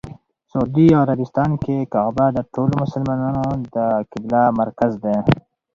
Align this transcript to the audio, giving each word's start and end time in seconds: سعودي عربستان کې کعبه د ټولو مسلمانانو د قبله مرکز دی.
سعودي 0.51 0.87
عربستان 1.01 1.51
کې 1.63 1.75
کعبه 1.93 2.25
د 2.33 2.39
ټولو 2.53 2.73
مسلمانانو 2.83 3.45
د 3.75 3.77
قبله 4.11 4.41
مرکز 4.59 4.91
دی. 5.03 5.17